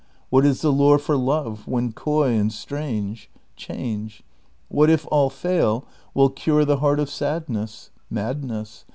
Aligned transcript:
What 0.31 0.47
is 0.47 0.63
the 0.63 0.71
lure 0.71 0.97
for 0.97 1.15
love 1.15 1.67
when 1.67 1.91
coy 1.91 2.31
and 2.31 2.51
strange? 2.51 3.29
Change. 3.55 4.23
What, 4.67 4.89
if 4.89 5.05
all 5.11 5.29
fail, 5.29 5.85
will 6.15 6.29
cure 6.31 6.65
the 6.65 6.77
lieart 6.77 6.97
of 6.99 7.07
sadness? 7.07 7.91
Madness. 8.09 8.85